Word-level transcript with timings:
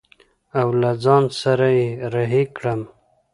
او 0.59 0.67
له 0.81 0.91
ځان 1.03 1.23
سره 1.41 1.67
يې 1.77 1.87
رهي 2.13 2.43
کړم. 2.55 2.81